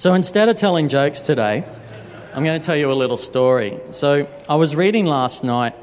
[0.00, 1.62] So instead of telling jokes today,
[2.32, 3.78] I'm going to tell you a little story.
[3.90, 5.74] So I was reading last night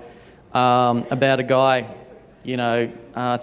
[0.55, 1.88] um, about a guy,
[2.43, 3.38] you know, uh,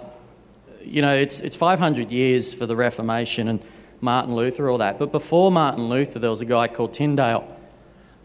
[0.81, 3.61] you know, it's, it's 500 years for the Reformation and
[4.01, 4.99] Martin Luther, all that.
[4.99, 7.47] But before Martin Luther, there was a guy called Tyndale.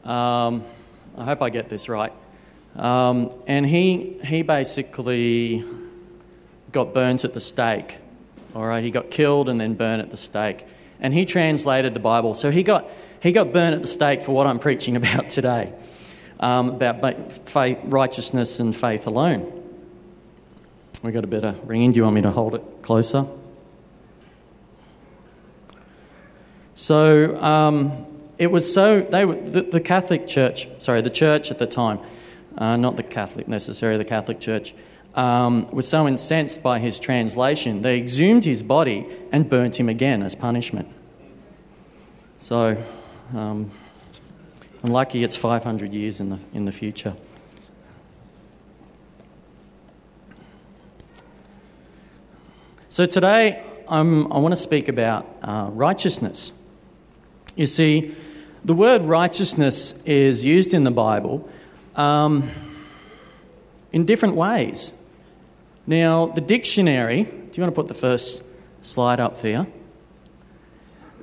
[0.02, 0.64] Um,
[1.16, 2.12] I hope I get this right.
[2.74, 5.64] Um, and he, he basically
[6.72, 7.98] got burnt at the stake.
[8.56, 10.64] All right, he got killed and then burnt at the stake.
[11.00, 12.34] And he translated the Bible.
[12.34, 12.88] So he got,
[13.22, 15.72] he got burnt at the stake for what I'm preaching about today
[16.40, 19.56] um, about faith, righteousness and faith alone.
[21.02, 21.92] We got a better ring in.
[21.92, 23.26] Do you want me to hold it closer?
[26.74, 27.92] So um,
[28.38, 30.66] it was so they were the, the, Catholic Church.
[30.80, 32.00] Sorry, the church at the time,
[32.56, 33.98] uh, not the Catholic necessarily.
[33.98, 34.74] The Catholic Church
[35.14, 40.22] um, was so incensed by his translation, they exhumed his body and burnt him again
[40.22, 40.88] as punishment.
[42.38, 42.82] So,
[43.34, 43.70] um,
[44.82, 47.14] lucky it's 500 years in the, in the future.
[52.88, 56.52] So, today I'm, i want to speak about uh, righteousness.
[57.56, 58.14] You see,
[58.64, 61.48] the word righteousness is used in the Bible
[61.96, 62.48] um,
[63.92, 64.99] in different ways.
[65.90, 68.44] Now, the dictionary, do you want to put the first
[68.80, 69.66] slide up there?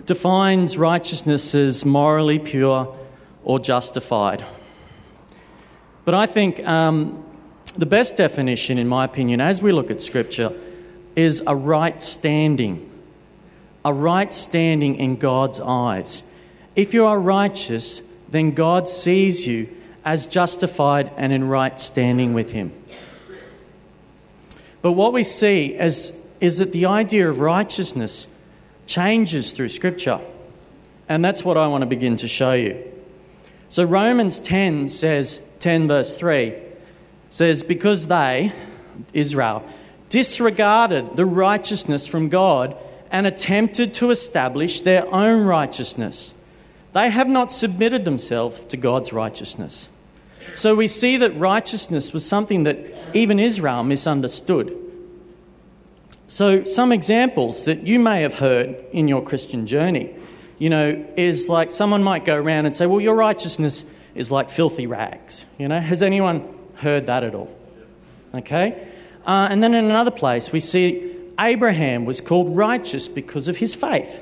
[0.06, 2.94] Defines righteousness as morally pure
[3.46, 4.44] or justified.
[6.04, 7.26] But I think um,
[7.78, 10.52] the best definition, in my opinion, as we look at Scripture,
[11.16, 12.92] is a right standing.
[13.86, 16.36] A right standing in God's eyes.
[16.76, 19.70] If you are righteous, then God sees you
[20.04, 22.74] as justified and in right standing with Him.
[24.88, 28.42] But what we see is, is that the idea of righteousness
[28.86, 30.22] changes through Scripture.
[31.10, 32.90] And that's what I want to begin to show you.
[33.68, 36.54] So Romans 10 says, 10 verse 3
[37.30, 38.54] says, Because they,
[39.12, 39.66] Israel,
[40.08, 42.74] disregarded the righteousness from God
[43.12, 46.46] and attempted to establish their own righteousness,
[46.94, 49.90] they have not submitted themselves to God's righteousness.
[50.56, 52.78] So we see that righteousness was something that
[53.14, 54.76] even Israel misunderstood.
[56.30, 60.14] So, some examples that you may have heard in your Christian journey,
[60.60, 64.50] you know, is like someone might go around and say, Well, your righteousness is like
[64.50, 65.46] filthy rags.
[65.58, 66.44] You know, has anyone
[66.76, 67.56] heard that at all?
[68.34, 68.88] Okay?
[69.26, 73.74] Uh, and then in another place, we see Abraham was called righteous because of his
[73.74, 74.22] faith.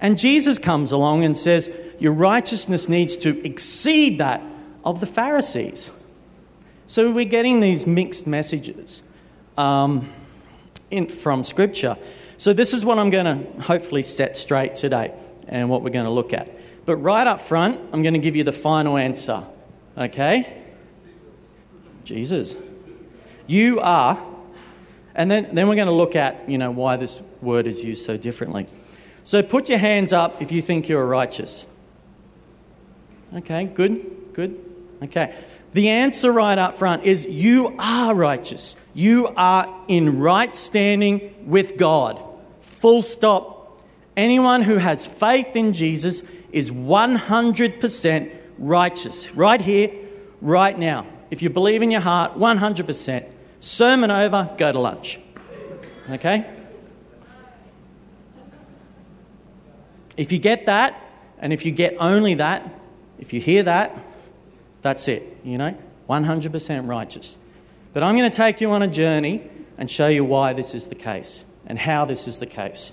[0.00, 4.40] And Jesus comes along and says, Your righteousness needs to exceed that
[4.84, 5.90] of the Pharisees.
[6.86, 9.10] So we're getting these mixed messages
[9.56, 10.08] um,
[10.90, 11.96] in, from Scripture.
[12.36, 15.14] So this is what I'm going to hopefully set straight today
[15.48, 16.50] and what we're going to look at.
[16.84, 19.44] But right up front, I'm going to give you the final answer.
[19.96, 20.62] Okay?
[22.04, 22.54] Jesus.
[23.46, 24.22] You are.
[25.14, 28.04] And then, then we're going to look at, you know, why this word is used
[28.04, 28.66] so differently.
[29.22, 31.70] So put your hands up if you think you're righteous.
[33.32, 34.73] Okay, good, good.
[35.04, 35.34] Okay.
[35.72, 38.76] The answer right up front is you are righteous.
[38.94, 42.22] You are in right standing with God.
[42.60, 43.82] Full stop.
[44.16, 46.22] Anyone who has faith in Jesus
[46.52, 49.34] is 100% righteous.
[49.34, 49.90] Right here,
[50.40, 51.06] right now.
[51.30, 53.28] If you believe in your heart, 100%.
[53.58, 55.18] Sermon over, go to lunch.
[56.08, 56.46] Okay?
[60.16, 61.00] If you get that,
[61.40, 62.72] and if you get only that,
[63.18, 63.92] if you hear that,
[64.84, 65.74] that's it, you know,
[66.10, 67.38] 100% righteous.
[67.94, 70.88] But I'm going to take you on a journey and show you why this is
[70.88, 72.92] the case and how this is the case.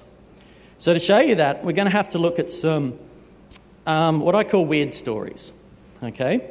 [0.77, 2.97] So, to show you that, we're going to have to look at some
[3.85, 5.51] um, what I call weird stories.
[6.01, 6.49] Okay?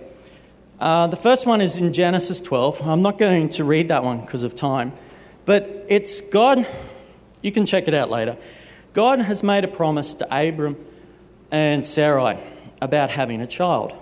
[0.78, 2.86] Uh, the first one is in Genesis 12.
[2.86, 4.92] I'm not going to read that one because of time,
[5.46, 6.66] but it's God,
[7.40, 8.36] you can check it out later.
[8.92, 10.76] God has made a promise to Abram
[11.50, 12.38] and Sarai
[12.82, 13.96] about having a child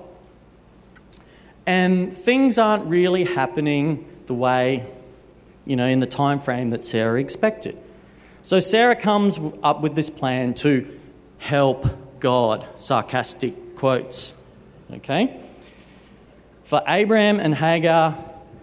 [1.68, 4.86] and things aren't really happening the way,
[5.66, 7.76] you know, in the time frame that Sarah expected.
[8.42, 10.98] So Sarah comes up with this plan to
[11.36, 14.34] help God, sarcastic quotes,
[14.90, 15.44] okay?
[16.62, 18.16] For Abraham and Hagar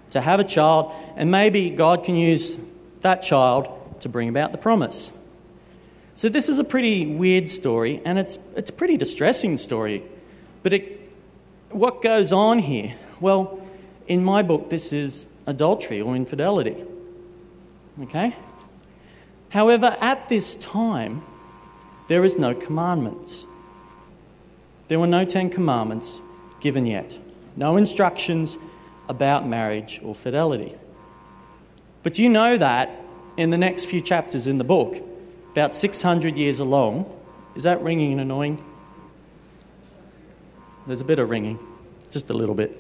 [0.10, 2.60] to have a child, and maybe God can use
[3.02, 5.16] that child to bring about the promise.
[6.16, 10.02] So this is a pretty weird story, and it's, it's a pretty distressing story,
[10.64, 10.95] but it
[11.76, 12.96] what goes on here?
[13.20, 13.62] Well,
[14.08, 16.84] in my book, this is adultery or infidelity.
[18.02, 18.36] Okay?
[19.50, 21.24] However, at this time,
[22.08, 23.46] there is no commandments.
[24.88, 26.22] There were no Ten Commandments
[26.62, 27.18] given yet,
[27.56, 28.58] no instructions
[29.10, 30.76] about marriage or fidelity.
[32.04, 32.90] But you know that
[33.38, 34.96] in the next few chapters in the book,
[35.52, 37.12] about 600 years along,
[37.56, 38.64] is that ringing and annoying?
[40.88, 41.60] There's a bit of ringing,
[42.12, 42.78] just a little bit.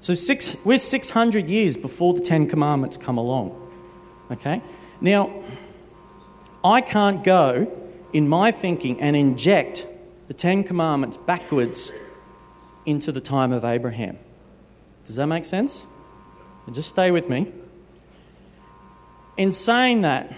[0.00, 3.70] So six, we're 600 years before the Ten Commandments come along.
[4.30, 4.62] Okay?
[5.00, 5.42] Now,
[6.64, 7.70] I can't go
[8.12, 9.86] in my thinking and inject
[10.28, 11.92] the Ten Commandments backwards
[12.86, 14.18] into the time of Abraham.
[15.04, 15.86] Does that make sense?
[16.72, 17.52] Just stay with me.
[19.36, 20.32] In saying that,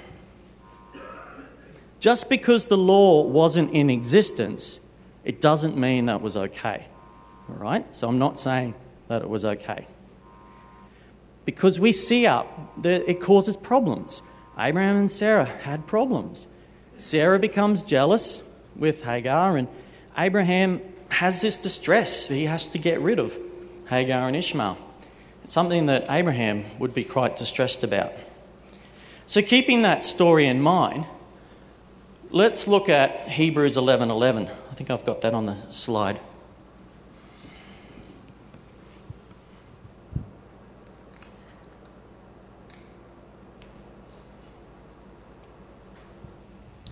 [2.03, 4.81] just because the law wasn't in existence,
[5.25, 6.85] it doesn't mean that was okay.
[7.49, 7.95] All right?
[7.95, 8.75] So I'm not saying
[9.07, 9.87] that it was okay.
[11.45, 14.21] Because we see up that it causes problems.
[14.59, 16.49] Abraham and Sarah had problems.
[16.97, 18.43] Sarah becomes jealous
[18.75, 19.69] with Hagar, and
[20.19, 23.39] Abraham has this distress he has to get rid of
[23.89, 24.77] Hagar and Ishmael.
[25.45, 28.13] It's something that Abraham would be quite distressed about.
[29.27, 31.07] So, keeping that story in mind,
[32.32, 34.11] let's look at Hebrews 11:11.
[34.11, 34.49] 11.
[34.70, 36.19] I think I've got that on the slide.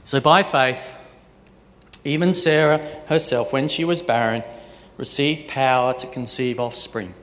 [0.04, 0.96] So, by faith,
[2.04, 4.42] even Sarah herself, when she was barren,
[4.96, 7.14] received power to conceive offspring,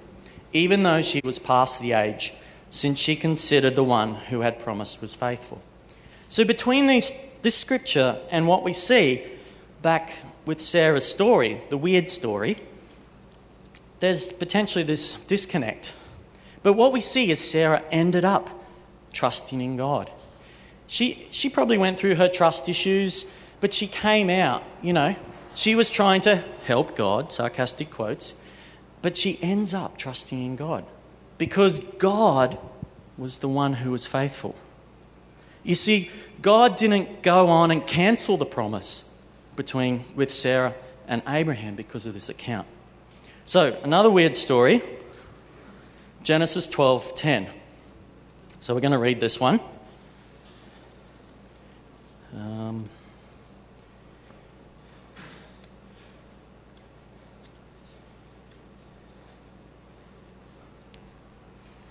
[0.53, 2.33] even though she was past the age,
[2.69, 5.61] since she considered the one who had promised was faithful.
[6.29, 7.11] So, between these,
[7.41, 9.23] this scripture and what we see
[9.81, 12.57] back with Sarah's story, the weird story,
[13.99, 15.93] there's potentially this disconnect.
[16.63, 18.49] But what we see is Sarah ended up
[19.13, 20.11] trusting in God.
[20.87, 25.15] She, she probably went through her trust issues, but she came out, you know,
[25.55, 28.41] she was trying to help God, sarcastic quotes,
[29.01, 30.85] but she ends up trusting in God
[31.37, 32.57] because God
[33.17, 34.55] was the one who was faithful.
[35.67, 36.09] You see,
[36.41, 39.21] God didn't go on and cancel the promise
[39.57, 40.73] between with Sarah
[41.09, 42.65] and Abraham because of this account.
[43.43, 44.81] So, another weird story.
[46.23, 47.47] Genesis 12:10.
[48.61, 49.59] So we're going to read this one.
[52.33, 52.85] Um,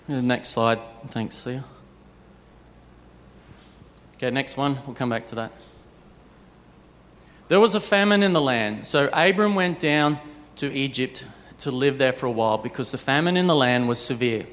[0.07, 0.79] the next slide.
[1.09, 1.63] Thanks, Leah.
[4.17, 4.77] Okay, next one.
[4.87, 5.51] We'll come back to that.
[7.49, 10.17] There was a famine in the land, so Abram went down
[10.55, 11.23] to Egypt
[11.59, 14.45] to live there for a while because the famine in the land was severe.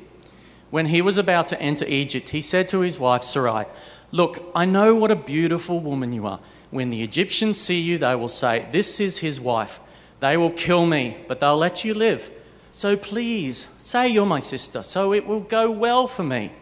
[0.70, 3.64] When he was about to enter Egypt, he said to his wife Sarai,
[4.12, 6.40] Look, I know what a beautiful woman you are.
[6.70, 9.80] When the Egyptians see you, they will say, This is his wife.
[10.20, 12.30] They will kill me, but they'll let you live.
[12.70, 16.52] So please, say you're my sister, so it will go well for me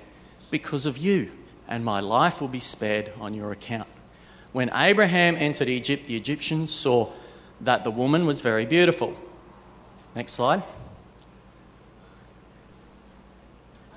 [0.51, 1.31] because of you,
[1.69, 3.89] and my life will be spared on your account.
[4.53, 7.11] When Abraham entered Egypt, the Egyptians saw
[7.61, 9.17] that the woman was very beautiful.
[10.15, 10.63] Next slide.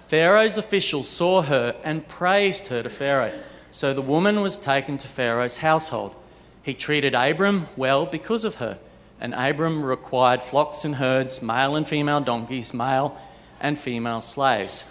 [0.07, 3.33] Pharaoh's officials saw her and praised her to Pharaoh.
[3.71, 6.15] So the woman was taken to Pharaoh's household.
[6.63, 8.79] He treated Abram well because of her.
[9.19, 13.17] And Abram required flocks and herds, male and female donkeys, male
[13.60, 14.84] and female slaves.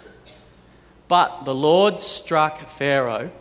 [1.07, 3.31] But the Lord struck Pharaoh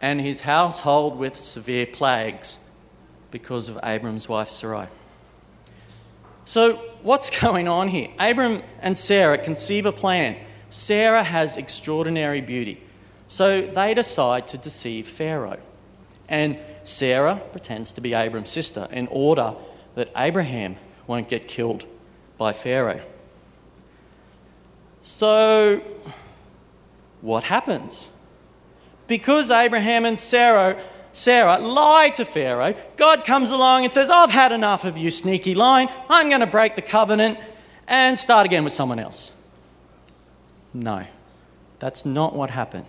[0.00, 2.70] and his household with severe plagues
[3.30, 4.88] because of Abram's wife Sarai.
[6.44, 8.08] So, what's going on here?
[8.18, 10.36] Abram and Sarah conceive a plan
[10.74, 12.82] Sarah has extraordinary beauty.
[13.28, 15.60] So they decide to deceive Pharaoh.
[16.28, 19.54] And Sarah pretends to be Abram's sister in order
[19.94, 20.74] that Abraham
[21.06, 21.86] won't get killed
[22.38, 23.00] by Pharaoh.
[25.00, 25.80] So,
[27.24, 28.10] what happens?
[29.06, 30.78] Because Abraham and Sarah,
[31.12, 35.54] Sarah lie to Pharaoh, God comes along and says, I've had enough of you, sneaky
[35.54, 35.88] lying.
[36.10, 37.38] I'm going to break the covenant
[37.88, 39.50] and start again with someone else.
[40.74, 41.06] No,
[41.78, 42.84] that's not what happened.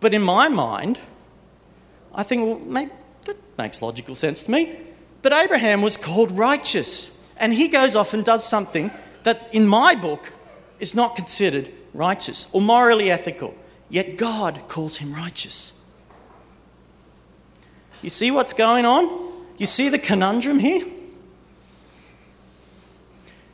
[0.00, 1.00] But in my mind,
[2.14, 2.92] I think, well, maybe,
[3.24, 4.78] that makes logical sense to me.
[5.22, 8.90] But Abraham was called righteous, and he goes off and does something
[9.22, 10.34] that in my book
[10.78, 13.54] is not considered righteous or morally ethical,
[13.88, 15.76] yet God calls him righteous.
[18.02, 19.04] You see what's going on?
[19.58, 20.86] You see the conundrum here?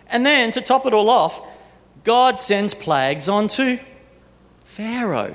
[0.09, 1.45] And then to top it all off,
[2.05, 3.79] God sends plagues onto
[4.61, 5.35] Pharaoh.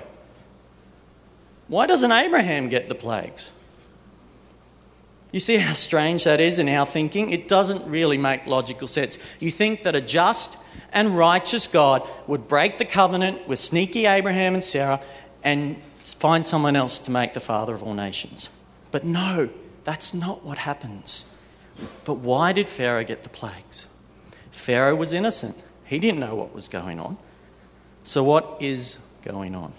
[1.68, 3.52] why doesn't Abraham get the plagues?
[5.32, 7.30] You see how strange that is in our thinking?
[7.30, 9.18] It doesn't really make logical sense.
[9.40, 14.56] You think that a just and righteous God would break the covenant with sneaky Abraham
[14.56, 15.00] and Sarah
[15.44, 18.50] and find someone else to make the father of all nations.
[18.92, 19.50] But no,
[19.86, 21.40] that's not what happens.
[22.04, 23.88] But why did Pharaoh get the plagues?
[24.52, 27.18] Pharaoh was innocent, he didn't know what was going on.
[28.04, 29.72] So, what is going on?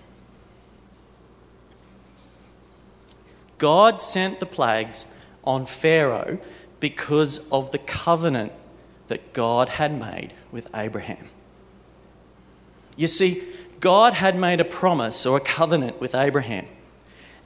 [3.58, 6.38] God sent the plagues on Pharaoh
[6.80, 8.52] because of the covenant
[9.08, 11.26] that God had made with Abraham.
[12.96, 13.42] You see,
[13.80, 16.66] God had made a promise or a covenant with Abraham.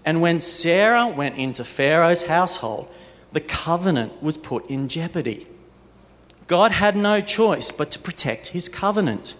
[0.05, 2.93] And when Sarah went into Pharaoh's household,
[3.33, 5.47] the covenant was put in jeopardy.
[6.47, 9.37] God had no choice but to protect his covenant,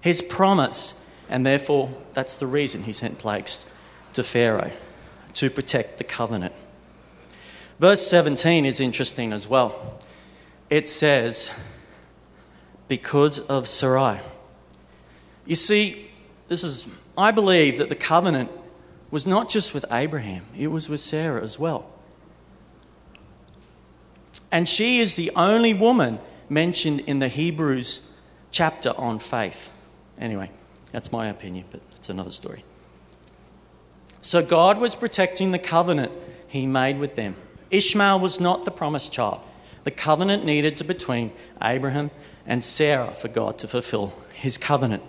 [0.00, 3.74] his promise, and therefore that's the reason he sent plagues
[4.12, 4.72] to Pharaoh
[5.34, 6.52] to protect the covenant.
[7.78, 9.98] Verse 17 is interesting as well.
[10.70, 11.58] It says,
[12.88, 14.20] because of Sarai.
[15.46, 16.06] You see,
[16.48, 18.50] this is, I believe that the covenant
[19.10, 21.90] was not just with Abraham, it was with Sarah as well.
[24.50, 28.18] And she is the only woman mentioned in the Hebrews
[28.50, 29.70] chapter on faith.
[30.18, 30.50] Anyway,
[30.92, 32.62] that's my opinion, but it's another story.
[34.20, 36.12] So God was protecting the covenant
[36.46, 37.34] he made with them.
[37.72, 39.40] Ishmael was not the promised child.
[39.84, 42.10] The covenant needed to between Abraham
[42.46, 45.02] and Sarah for God to fulfill his covenant.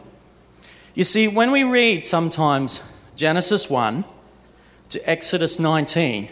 [0.96, 4.06] You see, when we read sometimes Genesis 1
[4.90, 6.30] to Exodus 19,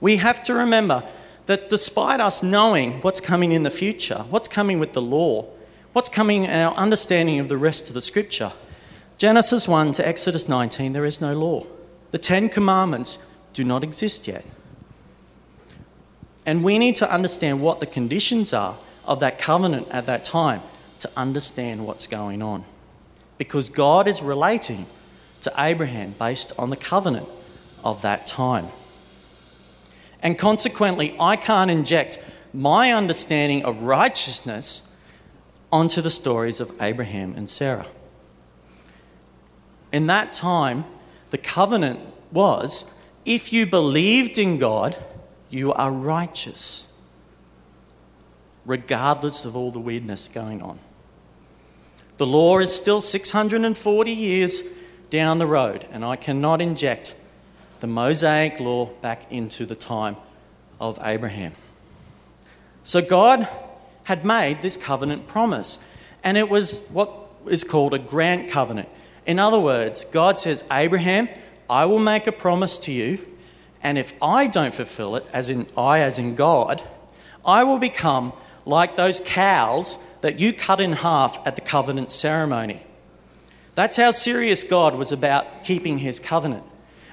[0.00, 1.02] we have to remember
[1.46, 5.46] that despite us knowing what's coming in the future, what's coming with the law,
[5.92, 8.52] what's coming in our understanding of the rest of the scripture,
[9.18, 11.64] Genesis 1 to Exodus 19, there is no law.
[12.10, 14.44] The Ten Commandments do not exist yet.
[16.46, 20.62] And we need to understand what the conditions are of that covenant at that time
[21.00, 22.64] to understand what's going on.
[23.36, 24.86] Because God is relating
[25.40, 27.28] to Abraham based on the covenant
[27.84, 28.68] of that time.
[30.22, 32.22] And consequently, I can't inject
[32.54, 34.98] my understanding of righteousness
[35.70, 37.86] onto the stories of Abraham and Sarah.
[39.92, 40.84] In that time,
[41.30, 42.00] the covenant
[42.32, 44.96] was if you believed in God,
[45.50, 46.98] you are righteous,
[48.64, 50.78] regardless of all the weirdness going on.
[52.18, 54.62] The law is still 640 years
[55.10, 57.14] down the road, and I cannot inject
[57.80, 60.16] the Mosaic law back into the time
[60.80, 61.52] of Abraham.
[62.82, 63.46] So God
[64.04, 65.86] had made this covenant promise,
[66.24, 67.10] and it was what
[67.48, 68.88] is called a grant covenant.
[69.26, 71.28] In other words, God says, Abraham,
[71.68, 73.18] I will make a promise to you,
[73.86, 76.82] and if I don't fulfill it, as in I, as in God,
[77.44, 78.32] I will become
[78.64, 82.82] like those cows that you cut in half at the covenant ceremony.
[83.76, 86.64] That's how serious God was about keeping his covenant.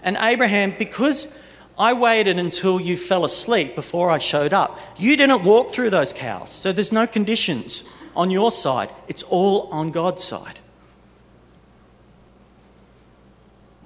[0.01, 1.39] And Abraham, because
[1.77, 6.11] I waited until you fell asleep before I showed up, you didn't walk through those
[6.11, 6.49] cows.
[6.49, 10.57] So there's no conditions on your side, it's all on God's side.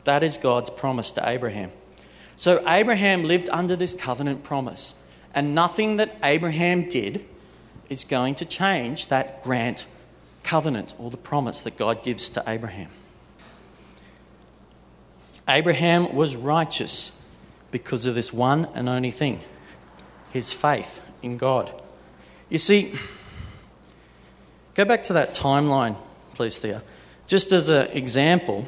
[0.05, 1.71] That is God's promise to Abraham.
[2.37, 7.25] So Abraham lived under this covenant promise, and nothing that Abraham did
[7.89, 9.87] is going to change that grant
[10.43, 12.89] covenant or the promise that God gives to Abraham.
[15.49, 17.27] Abraham was righteous
[17.71, 19.39] because of this one and only thing
[20.31, 21.71] his faith in God.
[22.49, 22.93] You see,
[24.75, 25.95] go back to that timeline,
[26.35, 26.83] please, Thea,
[27.25, 28.67] just as an example.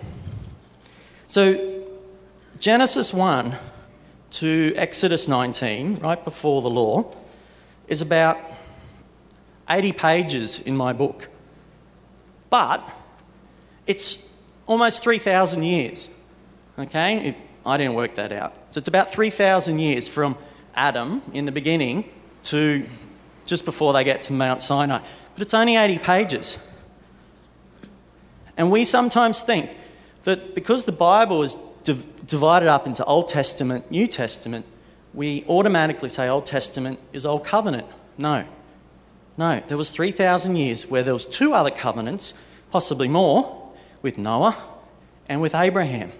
[1.27, 1.78] So,
[2.59, 3.55] Genesis 1
[4.31, 7.09] to Exodus 19, right before the law,
[7.87, 8.37] is about
[9.69, 11.29] 80 pages in my book.
[12.49, 12.83] But
[13.87, 16.21] it's almost 3,000 years.
[16.77, 17.33] Okay?
[17.65, 18.53] I didn't work that out.
[18.71, 20.37] So it's about 3,000 years from
[20.75, 22.09] Adam in the beginning
[22.43, 22.85] to
[23.45, 24.99] just before they get to Mount Sinai.
[25.33, 26.77] But it's only 80 pages.
[28.57, 29.77] And we sometimes think
[30.23, 34.65] that because the Bible is div- divided up into Old Testament, New Testament,
[35.13, 37.88] we automatically say Old Testament is Old Covenant.
[38.17, 38.45] No.
[39.38, 43.71] No, there was 3,000 years where there was two other covenants, possibly more,
[44.01, 44.57] with Noah
[45.27, 46.12] and with Abraham.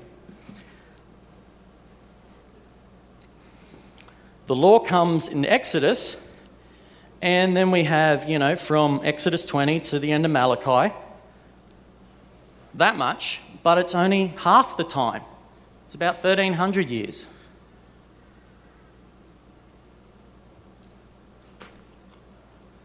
[4.48, 6.34] The law comes in Exodus,
[7.22, 10.96] and then we have, you know, from Exodus 20 to the end of Malachi,
[12.74, 15.22] that much, but it's only half the time
[15.90, 17.28] It's about 1300 years.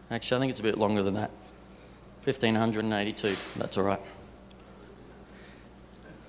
[0.09, 1.29] Actually, I think it's a bit longer than that.
[2.23, 3.59] 1582.
[3.59, 3.99] That's all right.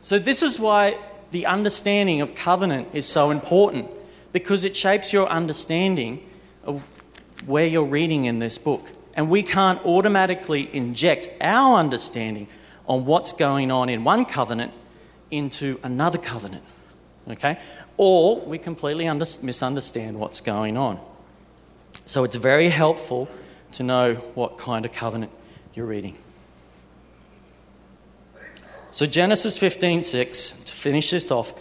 [0.03, 0.99] So, this is why
[1.31, 3.89] the understanding of covenant is so important
[4.35, 6.27] because it shapes your understanding
[6.63, 6.87] of
[7.47, 8.87] where you're reading in this book.
[9.15, 12.49] And we can't automatically inject our understanding
[12.87, 14.75] on what's going on in one covenant
[15.37, 16.65] into another covenant.
[17.29, 17.59] Okay?
[17.97, 21.01] Or we completely under- misunderstand what's going on.
[22.05, 23.29] So it's very helpful
[23.73, 25.33] to know what kind of covenant
[25.75, 26.17] you're reading.
[28.91, 31.53] So Genesis 15:6 to finish this off,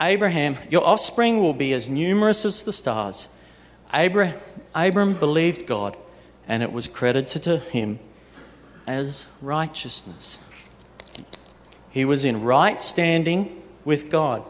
[0.00, 3.34] Abraham, your offspring will be as numerous as the stars.
[3.92, 4.38] Abraham,
[4.74, 5.96] Abram believed God,
[6.46, 7.98] and it was credited to him
[8.86, 10.38] as righteousness.
[11.96, 14.44] He was in right standing with God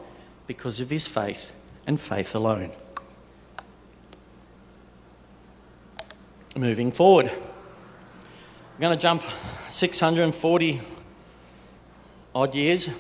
[0.49, 1.55] because of his faith
[1.87, 2.73] and faith alone.
[6.57, 9.23] Moving forward, I'm going to jump
[9.69, 10.81] 640
[12.35, 12.91] odd years.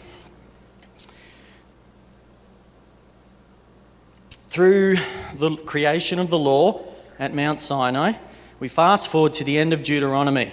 [4.30, 4.94] Through
[5.34, 6.84] the creation of the law
[7.18, 8.12] at Mount Sinai,
[8.60, 10.52] we fast forward to the end of Deuteronomy.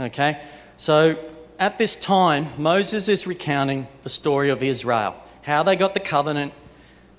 [0.00, 0.42] Okay?
[0.76, 1.16] So
[1.62, 6.52] at this time, Moses is recounting the story of Israel, how they got the covenant,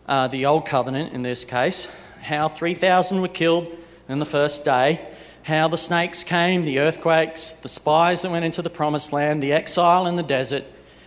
[0.05, 3.69] uh, the old covenant in this case, how 3,000 were killed
[4.09, 4.99] in the first day,
[5.43, 9.53] how the snakes came, the earthquakes, the spies that went into the promised land, the
[9.53, 10.65] exile in the desert,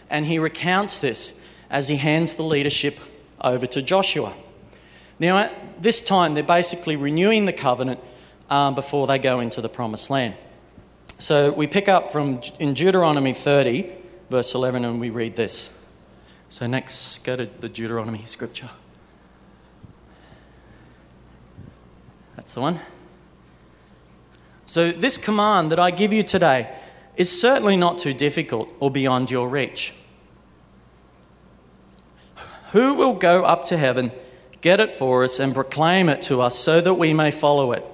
[0.08, 2.94] and he recounts this as he hands the leadership
[3.42, 4.32] over to Joshua.
[5.18, 8.00] Now, at this time, they're basically renewing the covenant
[8.48, 10.36] um, before they go into the promised land.
[11.18, 13.90] So we pick up from in Deuteronomy 30,
[14.28, 15.72] verse 11, and we read this.
[16.50, 18.68] So next, go to the Deuteronomy scripture.
[22.36, 22.80] That's the one.
[24.66, 26.70] So, this command that I give you today
[27.16, 29.94] is certainly not too difficult or beyond your reach.
[32.72, 34.12] Who will go up to heaven,
[34.60, 37.84] get it for us, and proclaim it to us so that we may follow it?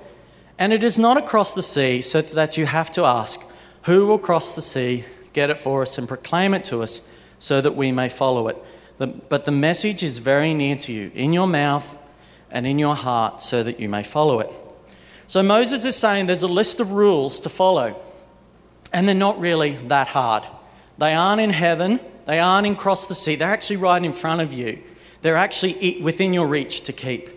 [0.63, 3.53] And it is not across the sea, so that you have to ask,
[3.87, 7.61] Who will cross the sea, get it for us, and proclaim it to us so
[7.61, 8.57] that we may follow it?
[8.97, 11.99] But the message is very near to you, in your mouth
[12.49, 14.53] and in your heart, so that you may follow it.
[15.27, 18.01] So Moses is saying there's a list of rules to follow,
[18.93, 20.47] and they're not really that hard.
[20.97, 24.41] They aren't in heaven, they aren't in across the sea, they're actually right in front
[24.41, 24.79] of you.
[25.23, 27.31] They're actually within your reach to keep.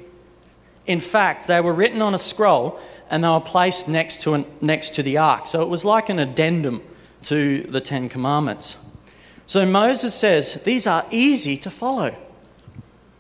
[0.86, 4.46] In fact, they were written on a scroll and they were placed next to, an,
[4.62, 5.48] next to the ark.
[5.48, 6.82] So it was like an addendum
[7.24, 8.98] to the Ten Commandments.
[9.46, 12.16] So Moses says these are easy to follow.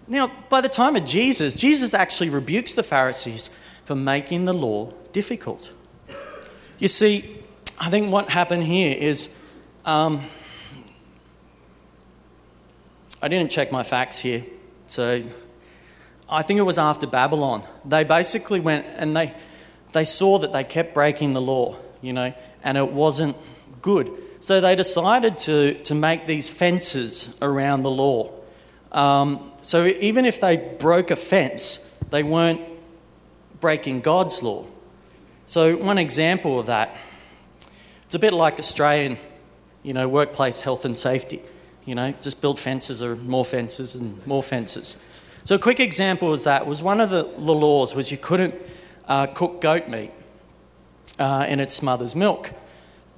[0.07, 4.91] Now, by the time of Jesus, Jesus actually rebukes the Pharisees for making the law
[5.11, 5.71] difficult.
[6.77, 7.35] You see,
[7.79, 9.41] I think what happened here is
[9.85, 10.19] um,
[13.21, 14.43] I didn't check my facts here,
[14.87, 15.23] so
[16.29, 17.63] I think it was after Babylon.
[17.85, 19.33] They basically went and they,
[19.95, 23.35] they saw that they kept breaking the law, you know, and it wasn't
[23.81, 24.11] good.
[24.41, 28.29] So they decided to, to make these fences around the law.
[28.91, 32.59] Um, so even if they broke a fence, they weren't
[33.61, 34.65] breaking God's law.
[35.45, 36.97] So, one example of that,
[38.05, 39.17] it's a bit like Australian,
[39.81, 41.39] you know, workplace health and safety.
[41.85, 45.07] You know, just build fences or more fences and more fences.
[45.43, 48.55] So, a quick example of that was one of the laws was you couldn't
[49.07, 50.11] uh, cook goat meat
[51.19, 52.51] uh, in its mother's milk.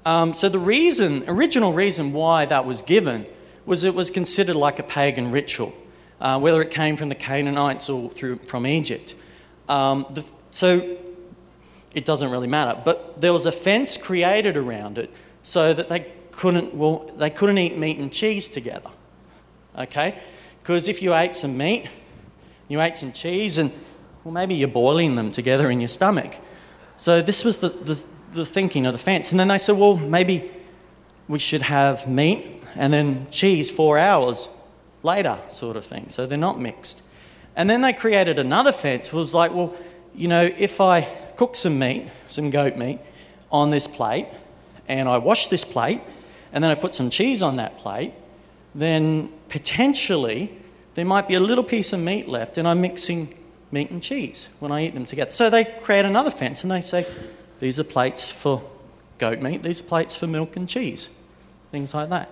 [0.06, 3.26] Um, so, the reason, original reason why that was given
[3.66, 5.74] was it was considered like a pagan ritual,
[6.22, 9.16] uh, whether it came from the Canaanites or through, from Egypt.
[9.68, 10.98] Um, the, so
[11.94, 12.80] it doesn't really matter.
[12.86, 15.10] But there was a fence created around it
[15.44, 18.90] so that they couldn't, well, they couldn't eat meat and cheese together.
[19.78, 20.18] Okay?
[20.60, 21.90] Because if you ate some meat,
[22.68, 23.74] you ate some cheese, and
[24.28, 26.38] well, maybe you're boiling them together in your stomach.
[26.98, 29.32] So this was the, the, the thinking of the fence.
[29.32, 30.52] And then they said, well, maybe
[31.30, 34.50] we should have meat and then cheese four hours
[35.02, 36.10] later, sort of thing.
[36.10, 37.04] So they're not mixed.
[37.56, 39.14] And then they created another fence.
[39.14, 39.74] Was like, well,
[40.14, 41.04] you know, if I
[41.38, 43.00] cook some meat, some goat meat,
[43.50, 44.28] on this plate,
[44.90, 46.02] and I wash this plate,
[46.52, 48.12] and then I put some cheese on that plate,
[48.76, 50.52] then potentially
[50.96, 53.34] there might be a little piece of meat left, and I'm mixing
[53.72, 55.32] meat and cheese when I eat them together.
[55.32, 57.06] So they create another fence and they say,
[57.60, 58.62] these are plates for
[59.18, 61.08] goat meat, these are plates for milk and cheese,
[61.72, 62.30] things like that.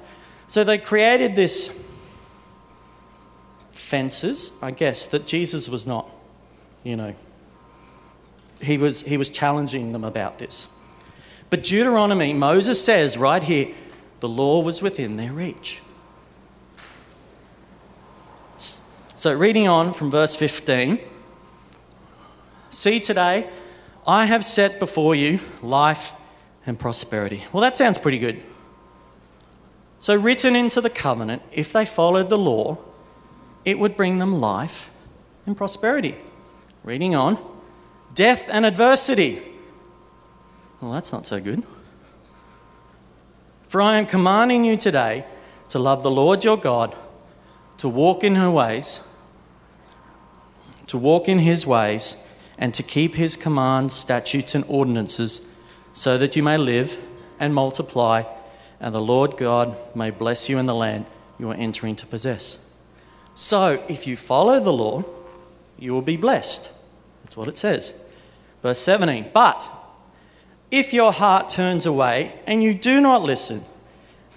[0.48, 1.91] So they created this
[3.71, 6.10] fences, I guess, that Jesus was not,
[6.84, 7.13] you know,
[8.62, 10.80] he was, he was challenging them about this.
[11.50, 13.74] But Deuteronomy, Moses says right here,
[14.21, 15.82] the law was within their reach.
[18.58, 21.00] So, reading on from verse 15
[22.76, 23.50] See today,
[24.06, 26.12] I have set before you life
[26.66, 27.42] and prosperity.
[27.54, 28.44] Well, that sounds pretty good.
[30.00, 32.78] So, written into the covenant, if they followed the law,
[33.64, 34.94] it would bring them life
[35.46, 36.18] and prosperity.
[36.84, 37.38] Reading on,
[38.14, 39.42] death and adversity.
[40.82, 41.64] Well, that's not so good.
[43.70, 45.24] For I am commanding you today
[45.70, 46.94] to love the Lord your God,
[47.78, 49.08] to walk in her ways,
[50.88, 55.60] to walk in his ways, and to keep his commands, statutes, and ordinances,
[55.94, 56.98] so that you may live
[57.39, 58.24] and multiply,
[58.80, 61.06] and the Lord God may bless you in the land
[61.39, 62.78] you are entering to possess.
[63.34, 65.04] So, if you follow the law,
[65.78, 66.72] you will be blessed.
[67.24, 68.10] That's what it says.
[68.62, 69.70] Verse 17 But
[70.72, 73.62] if your heart turns away and you do not listen,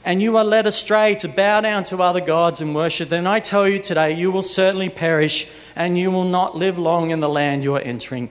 [0.08, 3.40] and you are led astray to bow down to other gods and worship, then I
[3.40, 7.28] tell you today, you will certainly perish and you will not live long in the
[7.28, 8.30] land you are entering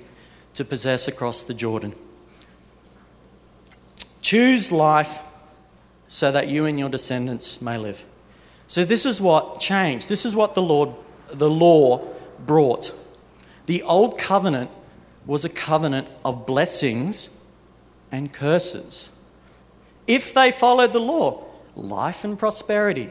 [0.56, 1.94] to possess across the Jordan.
[4.24, 5.20] Choose life
[6.08, 8.04] so that you and your descendants may live.
[8.66, 10.10] So, this is what changed.
[10.10, 10.90] This is what the, Lord,
[11.30, 12.08] the law
[12.44, 12.92] brought.
[13.68, 14.72] The old covenant
[15.28, 17.48] was a covenant of blessings
[18.12, 19.22] and curses.
[20.08, 21.47] If they followed the law,
[21.78, 23.10] life and prosperity.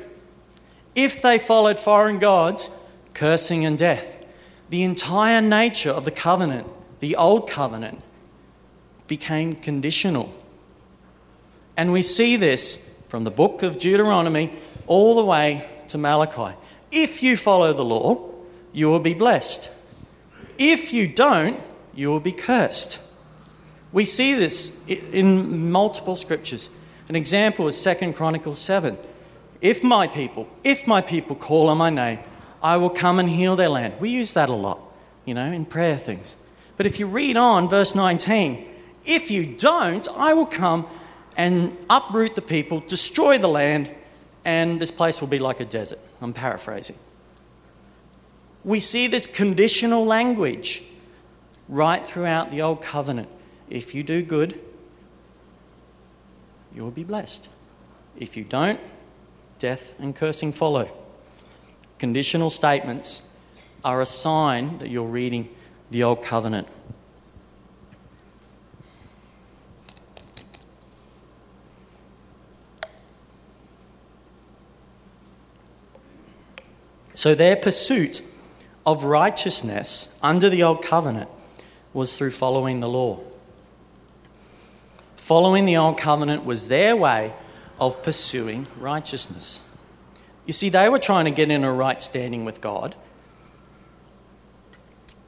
[0.94, 2.82] If they followed foreign gods,
[3.16, 4.22] cursing and death.
[4.68, 6.66] The entire nature of the covenant,
[7.00, 8.02] the old covenant,
[9.06, 10.32] became conditional.
[11.76, 14.52] And we see this from the book of Deuteronomy
[14.86, 16.56] all the way to Malachi.
[16.92, 18.32] If you follow the law,
[18.72, 19.72] you will be blessed.
[20.58, 21.58] If you don't,
[21.94, 23.02] you will be cursed.
[23.92, 26.76] We see this in multiple scriptures.
[27.08, 28.96] An example is 2 Chronicles 7.
[29.60, 32.18] If my people, if my people call on my name,
[32.62, 33.94] I will come and heal their land.
[34.00, 34.80] We use that a lot,
[35.24, 36.42] you know, in prayer things.
[36.76, 38.66] But if you read on, verse 19,
[39.04, 40.86] if you don't, I will come
[41.36, 43.90] and uproot the people, destroy the land,
[44.44, 45.98] and this place will be like a desert.
[46.20, 46.96] I'm paraphrasing.
[48.64, 50.82] We see this conditional language
[51.68, 53.28] right throughout the Old Covenant.
[53.70, 54.60] If you do good,
[56.76, 57.48] you will be blessed.
[58.18, 58.78] If you don't,
[59.58, 60.90] death and cursing follow.
[61.98, 63.34] Conditional statements
[63.82, 65.48] are a sign that you're reading
[65.90, 66.68] the Old Covenant.
[77.14, 78.22] So their pursuit
[78.84, 81.30] of righteousness under the Old Covenant
[81.94, 83.20] was through following the law.
[85.26, 87.32] Following the Old Covenant was their way
[87.80, 89.76] of pursuing righteousness.
[90.46, 92.94] You see, they were trying to get in a right standing with God,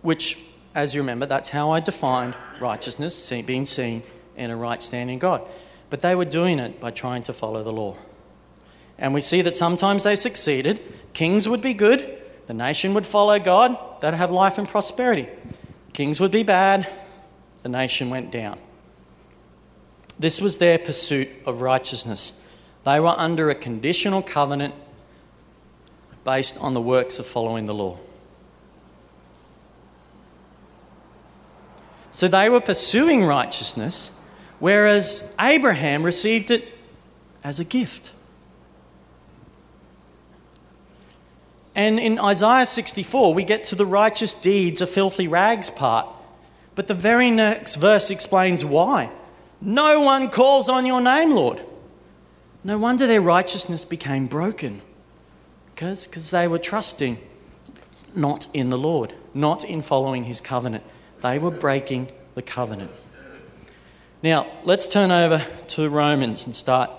[0.02, 0.40] which,
[0.72, 4.04] as you remember, that's how I defined righteousness, being seen
[4.36, 5.44] in a right standing God.
[5.90, 7.96] But they were doing it by trying to follow the law.
[8.98, 10.80] And we see that sometimes they succeeded.
[11.12, 15.26] Kings would be good, the nation would follow God, they'd have life and prosperity.
[15.92, 16.86] Kings would be bad,
[17.62, 18.60] the nation went down.
[20.18, 22.44] This was their pursuit of righteousness.
[22.84, 24.74] They were under a conditional covenant
[26.24, 27.98] based on the works of following the law.
[32.10, 34.28] So they were pursuing righteousness,
[34.58, 36.66] whereas Abraham received it
[37.44, 38.12] as a gift.
[41.76, 46.08] And in Isaiah 64, we get to the righteous deeds of filthy rags part.
[46.74, 49.10] But the very next verse explains why.
[49.60, 51.60] No one calls on your name, Lord.
[52.64, 54.82] No wonder their righteousness became broken
[55.70, 57.18] because they were trusting
[58.14, 60.84] not in the Lord, not in following his covenant.
[61.20, 62.90] They were breaking the covenant.
[64.22, 66.90] Now, let's turn over to Romans and start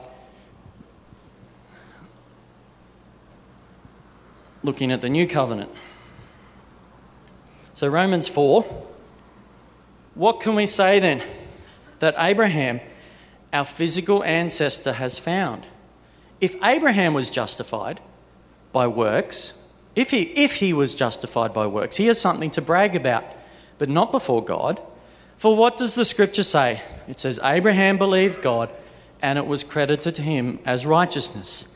[4.63, 5.69] looking at the new covenant.
[7.73, 8.63] So, Romans 4.
[10.15, 11.21] What can we say then?
[11.99, 12.79] That Abraham,
[13.53, 15.63] our physical ancestor, has found.
[16.41, 17.99] If Abraham was justified
[18.71, 22.95] by works, if he, if he was justified by works, he has something to brag
[22.95, 23.25] about,
[23.77, 24.81] but not before God.
[25.37, 26.81] For what does the scripture say?
[27.07, 28.69] It says, Abraham believed God,
[29.21, 31.75] and it was credited to him as righteousness.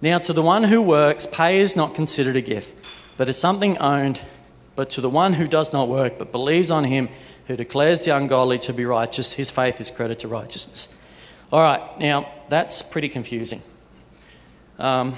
[0.00, 2.76] Now, to the one who works, pay is not considered a gift,
[3.16, 4.20] but is something owned,
[4.76, 7.08] but to the one who does not work, but believes on him
[7.46, 11.00] who declares the ungodly to be righteous, his faith is credited to righteousness.
[11.52, 13.60] All right, now that's pretty confusing.
[14.78, 15.14] Um,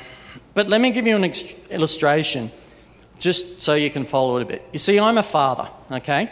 [0.54, 1.32] but let me give you an
[1.70, 2.50] illustration
[3.18, 4.62] just so you can follow it a bit.
[4.72, 6.30] You see, I'm a father, okay?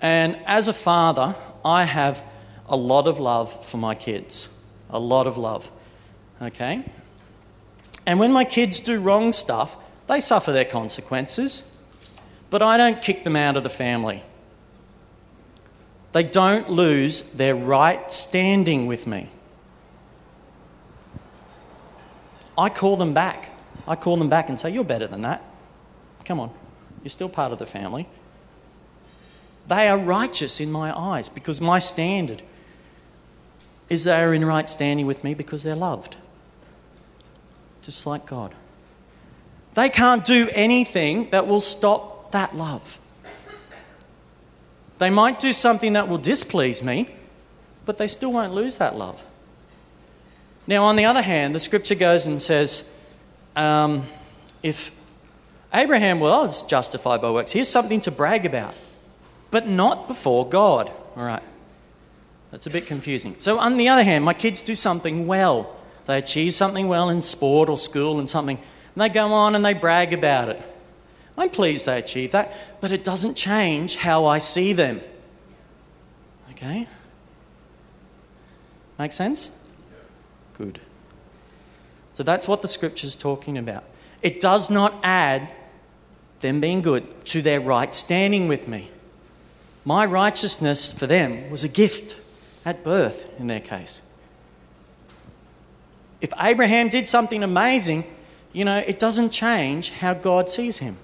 [0.00, 2.22] And as a father, I have
[2.68, 4.64] a lot of love for my kids.
[4.90, 5.70] A lot of love,
[6.40, 6.84] okay?
[8.06, 9.76] And when my kids do wrong stuff,
[10.06, 11.66] they suffer their consequences.
[12.50, 14.22] But I don't kick them out of the family.
[16.12, 19.28] They don't lose their right standing with me.
[22.58, 23.50] I call them back.
[23.86, 25.42] I call them back and say, You're better than that.
[26.24, 26.50] Come on,
[27.02, 28.06] you're still part of the family.
[29.66, 32.42] They are righteous in my eyes because my standard
[33.88, 36.16] is they are in right standing with me because they're loved.
[37.82, 38.54] Just like God.
[39.74, 42.99] They can't do anything that will stop that love.
[45.00, 47.08] They might do something that will displease me,
[47.86, 49.24] but they still won't lose that love.
[50.66, 53.02] Now, on the other hand, the scripture goes and says,
[53.56, 54.02] um,
[54.62, 54.94] if
[55.72, 58.76] Abraham was justified by works, here's something to brag about,
[59.50, 60.92] but not before God.
[61.16, 61.42] All right,
[62.50, 63.34] that's a bit confusing.
[63.38, 65.74] So, on the other hand, my kids do something well.
[66.04, 69.64] They achieve something well in sport or school and something, and they go on and
[69.64, 70.62] they brag about it.
[71.40, 75.00] I'm pleased they achieved that, but it doesn't change how I see them.
[76.50, 76.86] Okay?
[78.98, 79.70] Make sense?
[80.58, 80.80] Good.
[82.12, 83.84] So that's what the scripture's talking about.
[84.20, 85.50] It does not add
[86.40, 88.90] them being good to their right standing with me.
[89.86, 92.20] My righteousness for them was a gift
[92.66, 94.06] at birth in their case.
[96.20, 98.04] If Abraham did something amazing,
[98.52, 100.98] you know, it doesn't change how God sees him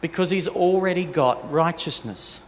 [0.00, 2.42] because he's already got righteousness.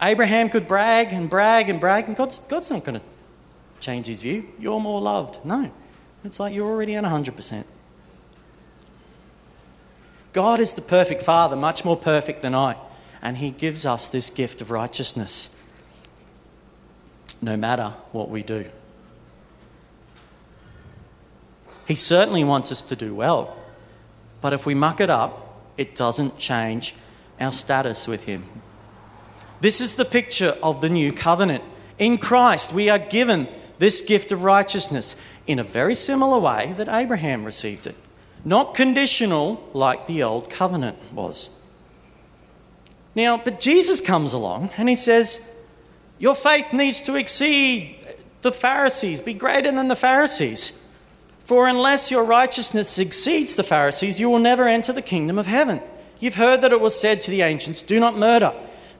[0.00, 3.04] Abraham could brag and brag and brag, and God's, God's not going to
[3.80, 4.48] change his view.
[4.58, 5.44] You're more loved.
[5.44, 5.70] No.
[6.24, 7.64] It's like you're already at 100%.
[10.32, 12.76] God is the perfect Father, much more perfect than I,
[13.22, 15.54] and He gives us this gift of righteousness
[17.40, 18.64] no matter what we do.
[21.86, 23.56] He certainly wants us to do well,
[24.40, 25.47] but if we muck it up,
[25.78, 26.94] it doesn't change
[27.40, 28.44] our status with Him.
[29.60, 31.64] This is the picture of the new covenant.
[31.98, 36.88] In Christ, we are given this gift of righteousness in a very similar way that
[36.88, 37.96] Abraham received it,
[38.44, 41.54] not conditional like the old covenant was.
[43.14, 45.66] Now, but Jesus comes along and he says,
[46.18, 47.96] Your faith needs to exceed
[48.42, 50.77] the Pharisees, be greater than the Pharisees.
[51.48, 55.80] For unless your righteousness exceeds the Pharisees, you will never enter the kingdom of heaven.
[56.20, 58.52] You've heard that it was said to the ancients, Do not murder.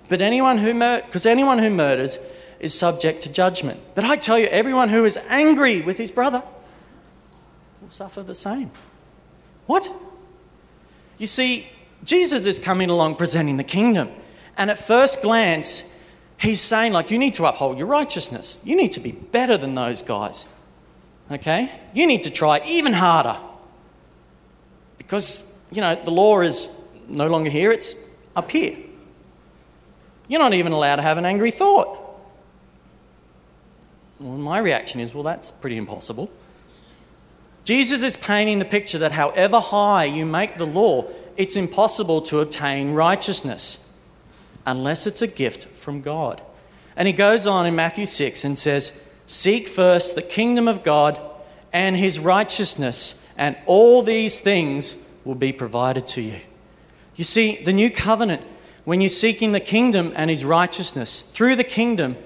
[0.09, 2.17] But anyone who because anyone who murders
[2.59, 3.79] is subject to judgment.
[3.95, 6.43] But I tell you, everyone who is angry with his brother
[7.83, 8.71] will suffer the same.
[9.67, 9.91] What?
[11.19, 11.69] You see,
[12.03, 14.09] Jesus is coming along presenting the kingdom.
[14.57, 16.01] And at first glance,
[16.41, 18.63] he's saying, like, you need to uphold your righteousness.
[18.65, 20.47] You need to be better than those guys.
[21.31, 21.71] Okay?
[21.93, 23.37] You need to try even harder.
[24.97, 28.77] Because, you know, the law is no longer here, it's up here.
[30.29, 31.99] You're not even allowed to have an angry thought.
[34.21, 36.31] Well, my reaction is, well, that's pretty impossible.
[37.65, 41.05] Jesus is painting the picture that however high you make the law,
[41.37, 44.01] it's impossible to obtain righteousness
[44.67, 46.43] unless it's a gift from God.
[46.97, 51.21] And he goes on in Matthew 6 and says, Seek first the kingdom of God
[51.71, 56.41] and his righteousness, and all these things will be provided to you.
[57.15, 58.41] You see, the new covenant,
[58.85, 62.17] when you're seeking the kingdom and his righteousness, through the kingdom,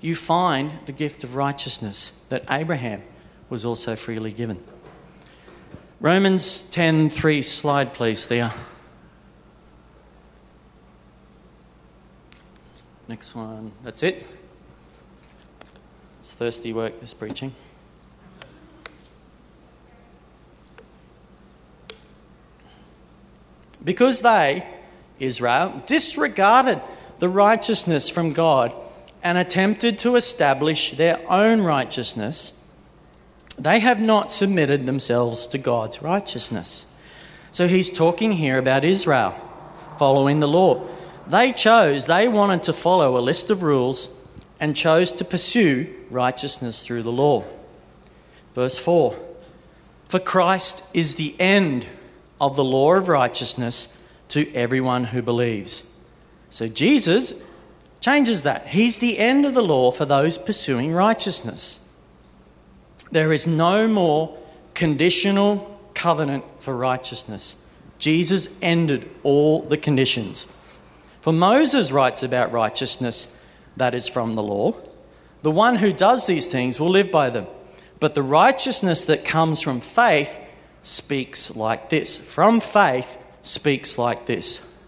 [0.00, 3.02] you find the gift of righteousness that Abraham
[3.50, 4.62] was also freely given.
[6.00, 8.52] Romans 10:3 slide please there.
[13.08, 13.72] Next one.
[13.82, 14.24] That's it.
[16.24, 17.52] It's thirsty work, this preaching.
[23.84, 24.66] Because they,
[25.18, 26.80] Israel, disregarded
[27.18, 28.72] the righteousness from God
[29.22, 32.74] and attempted to establish their own righteousness,
[33.58, 36.98] they have not submitted themselves to God's righteousness.
[37.50, 39.32] So he's talking here about Israel
[39.98, 40.88] following the law.
[41.26, 44.13] They chose, they wanted to follow a list of rules
[44.60, 47.44] and chose to pursue righteousness through the law.
[48.54, 49.16] Verse 4
[50.08, 51.86] For Christ is the end
[52.40, 55.90] of the law of righteousness to everyone who believes.
[56.50, 57.50] So Jesus
[58.00, 58.66] changes that.
[58.66, 61.80] He's the end of the law for those pursuing righteousness.
[63.10, 64.36] There is no more
[64.74, 67.72] conditional covenant for righteousness.
[67.98, 70.54] Jesus ended all the conditions.
[71.20, 73.43] For Moses writes about righteousness
[73.76, 74.74] that is from the law.
[75.42, 77.46] The one who does these things will live by them.
[78.00, 80.40] But the righteousness that comes from faith
[80.82, 82.32] speaks like this.
[82.32, 84.82] From faith speaks like this.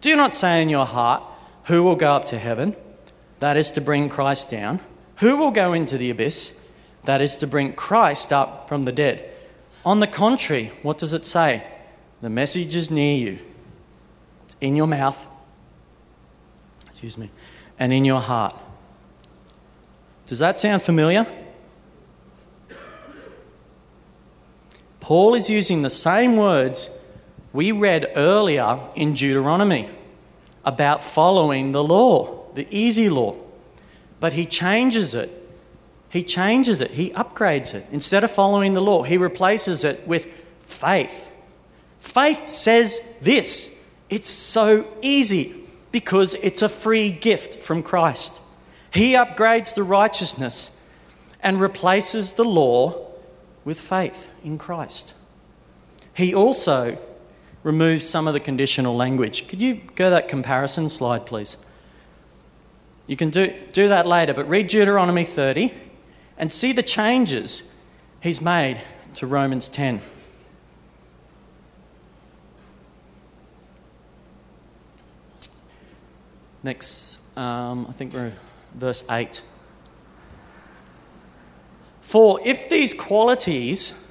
[0.00, 1.22] Do not say in your heart,
[1.64, 2.74] Who will go up to heaven?
[3.40, 4.80] That is to bring Christ down.
[5.16, 6.72] Who will go into the abyss?
[7.04, 9.28] That is to bring Christ up from the dead.
[9.84, 11.62] On the contrary, what does it say?
[12.20, 13.38] The message is near you.
[14.44, 15.26] It's in your mouth.
[16.86, 17.30] Excuse me.
[17.80, 18.54] And in your heart.
[20.26, 21.26] Does that sound familiar?
[25.00, 26.96] Paul is using the same words
[27.52, 29.88] we read earlier in Deuteronomy
[30.64, 33.34] about following the law, the easy law.
[34.20, 35.30] But he changes it.
[36.10, 36.92] He changes it.
[36.92, 37.86] He upgrades it.
[37.90, 40.26] Instead of following the law, he replaces it with
[40.60, 41.34] faith.
[41.98, 45.59] Faith says this it's so easy
[45.92, 48.40] because it's a free gift from Christ.
[48.92, 50.90] He upgrades the righteousness
[51.42, 53.06] and replaces the law
[53.64, 55.14] with faith in Christ.
[56.14, 56.98] He also
[57.62, 59.48] removes some of the conditional language.
[59.48, 61.56] Could you go that comparison slide, please?
[63.06, 65.72] You can do, do that later, but read Deuteronomy 30
[66.38, 67.76] and see the changes
[68.22, 68.80] he's made
[69.14, 70.00] to Romans 10.
[76.62, 78.32] Next, um, I think we're
[78.74, 79.42] verse 8.
[82.00, 84.06] For if these qualities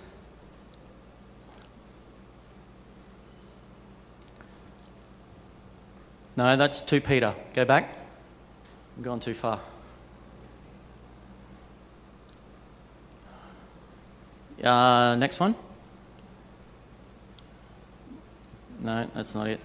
[6.39, 7.35] No, that's 2 Peter.
[7.53, 7.93] Go back.
[8.95, 9.59] I'm gone too far.
[14.63, 15.53] Uh, next one.
[18.79, 19.59] No, that's not it.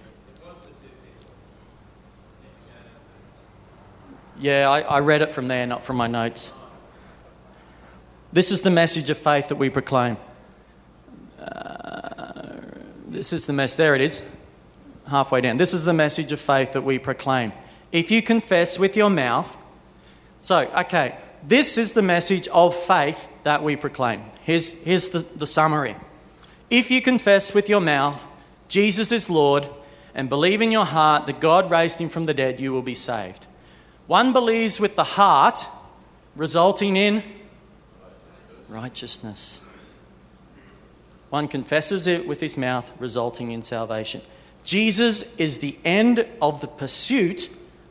[4.39, 6.51] Yeah, I, I read it from there, not from my notes.
[8.33, 10.17] This is the message of faith that we proclaim.
[11.39, 12.31] Uh,
[13.07, 13.75] this is the mess.
[13.75, 14.35] There it is,
[15.09, 15.57] halfway down.
[15.57, 17.53] This is the message of faith that we proclaim.
[17.91, 19.55] If you confess with your mouth,
[20.41, 21.17] so, okay,
[21.47, 24.21] this is the message of faith that we proclaim.
[24.41, 25.95] Here's, here's the, the summary.
[26.69, 28.27] If you confess with your mouth
[28.67, 29.67] Jesus is Lord
[30.13, 32.95] and believe in your heart that God raised him from the dead, you will be
[32.95, 33.44] saved.
[34.07, 35.65] One believes with the heart,
[36.35, 37.23] resulting in
[38.69, 39.61] righteousness.
[41.29, 44.21] One confesses it with his mouth, resulting in salvation.
[44.63, 47.49] Jesus is the end of the pursuit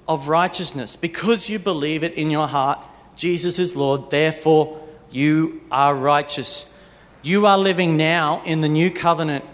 [0.09, 0.96] of righteousness.
[0.96, 2.85] Because you believe it in your heart,
[3.16, 6.70] Jesus is Lord, therefore you are righteous.
[7.22, 9.44] You are living now in the new covenant,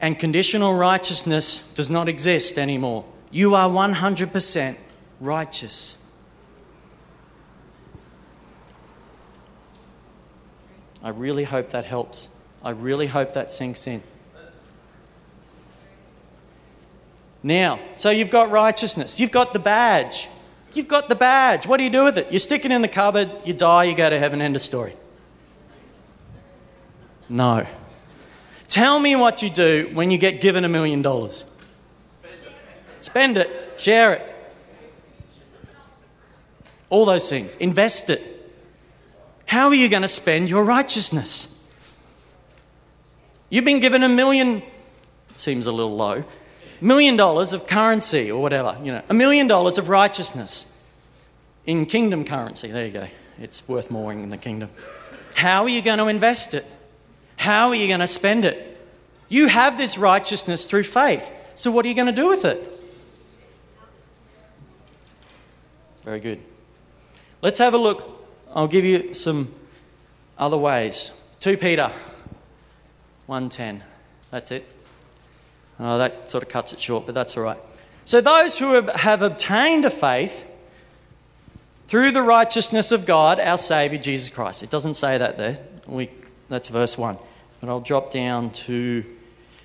[0.00, 3.04] and conditional righteousness does not exist anymore.
[3.30, 4.76] You are 100%
[5.22, 5.98] righteous.
[11.02, 12.28] I really hope that helps.
[12.62, 14.02] I really hope that sinks in.
[17.42, 20.28] Now, so you've got righteousness, you've got the badge.
[20.74, 21.66] You've got the badge.
[21.66, 22.32] What do you do with it?
[22.32, 24.94] You stick it in the cupboard, you die, you go to heaven, end of story.
[27.28, 27.66] No.
[28.68, 31.48] Tell me what you do when you get given a million dollars.
[33.00, 34.31] Spend it, share it,
[36.92, 37.56] all those things.
[37.56, 38.20] Invest it.
[39.46, 41.72] How are you going to spend your righteousness?
[43.48, 44.62] You've been given a million,
[45.36, 46.22] seems a little low,
[46.82, 50.86] million dollars of currency or whatever, you know, a million dollars of righteousness
[51.64, 52.68] in kingdom currency.
[52.68, 53.08] There you go.
[53.40, 54.68] It's worth more in the kingdom.
[55.34, 56.66] How are you going to invest it?
[57.38, 58.78] How are you going to spend it?
[59.30, 61.32] You have this righteousness through faith.
[61.54, 62.60] So, what are you going to do with it?
[66.02, 66.51] Very good.
[67.42, 68.08] Let's have a look.
[68.54, 69.48] I'll give you some
[70.38, 71.10] other ways.
[71.40, 71.90] 2 Peter
[73.26, 73.82] 1:10.
[74.30, 74.64] That's it.
[75.80, 77.58] Oh, that sort of cuts it short, but that's all right.
[78.04, 80.48] So those who have obtained a faith
[81.88, 84.62] through the righteousness of God, our Savior Jesus Christ.
[84.62, 85.58] It doesn't say that there.
[85.86, 86.10] We,
[86.48, 87.18] that's verse 1.
[87.60, 89.04] But I'll drop down to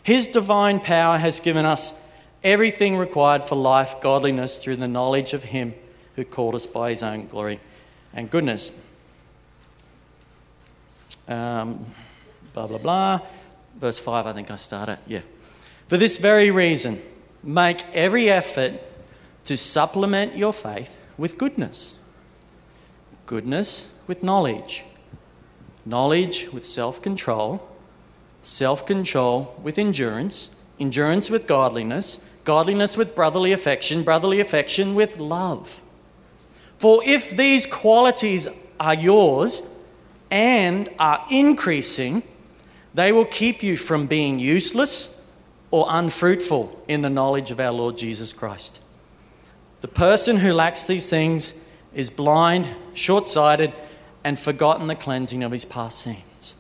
[0.01, 2.11] His divine power has given us
[2.43, 5.75] everything required for life, godliness, through the knowledge of Him
[6.15, 7.59] who called us by His own glory
[8.17, 8.83] and goodness.
[11.27, 11.85] Um,
[12.51, 13.21] blah, blah, blah.
[13.77, 14.97] Verse 5, I think I started.
[15.07, 15.21] Yeah.
[15.87, 16.97] For this very reason,
[17.43, 18.73] make every effort
[19.45, 22.03] to supplement your faith with goodness,
[23.27, 24.83] goodness with knowledge,
[25.85, 27.65] knowledge with self control,
[28.41, 35.81] self control with endurance, endurance with godliness, godliness with brotherly affection, brotherly affection with love.
[36.77, 38.47] For if these qualities
[38.79, 39.83] are yours
[40.29, 42.23] and are increasing,
[42.93, 45.35] they will keep you from being useless
[45.71, 48.81] or unfruitful in the knowledge of our Lord Jesus Christ.
[49.81, 53.73] The person who lacks these things is blind, short sighted,
[54.23, 56.55] and forgotten the cleansing of his past sins.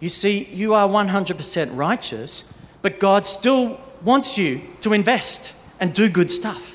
[0.00, 6.08] You see, you are 100% righteous, but God still wants you to invest and do
[6.08, 6.73] good stuff.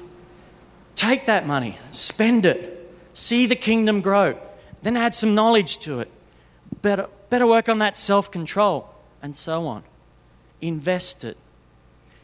[0.99, 4.37] Take that money, spend it, see the kingdom grow,
[4.81, 6.09] then add some knowledge to it.
[6.81, 9.83] Better, better work on that self control, and so on.
[10.61, 11.37] Invest it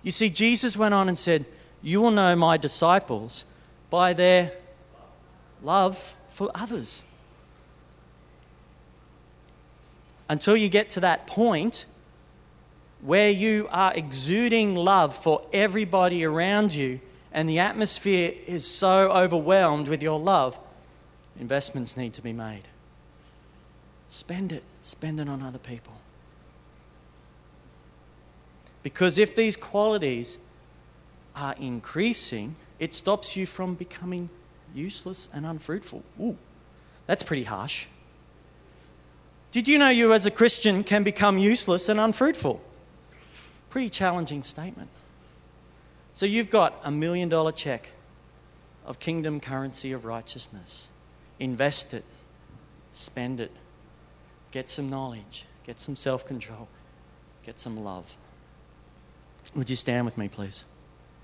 [0.05, 1.45] you see, Jesus went on and said,
[1.81, 3.43] You will know my disciples
[3.89, 4.51] by their
[5.63, 5.97] love
[6.27, 7.01] for others.
[10.29, 11.87] Until you get to that point
[13.01, 16.99] where you are exuding love for everybody around you
[17.35, 20.57] and the atmosphere is so overwhelmed with your love,
[21.37, 22.61] investments need to be made.
[24.07, 25.91] Spend it, spend it on other people.
[28.83, 30.37] Because if these qualities
[31.35, 34.29] are increasing, it stops you from becoming
[34.73, 36.03] useless and unfruitful.
[36.21, 36.37] Ooh,
[37.05, 37.87] that's pretty harsh.
[39.51, 42.61] Did you know you as a Christian can become useless and unfruitful?
[43.69, 44.89] Pretty challenging statement.
[46.15, 47.91] So you've got a million dollar check
[48.85, 50.87] of kingdom currency of righteousness.
[51.41, 52.05] Invest it,
[52.91, 53.51] spend it,
[54.51, 56.69] get some knowledge, get some self control,
[57.45, 58.15] get some love.
[59.55, 60.63] Would you stand with me, please?